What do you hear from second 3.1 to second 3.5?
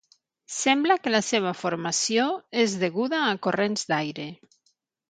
a